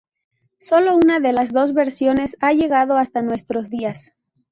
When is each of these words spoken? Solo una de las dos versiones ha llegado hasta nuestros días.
Solo 0.57 0.95
una 0.97 1.19
de 1.19 1.31
las 1.31 1.53
dos 1.53 1.75
versiones 1.75 2.35
ha 2.39 2.53
llegado 2.53 2.97
hasta 2.97 3.21
nuestros 3.21 3.69
días. 3.69 4.15